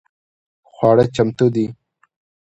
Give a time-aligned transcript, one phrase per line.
[0.71, 1.65] خواړه چمتو دي؟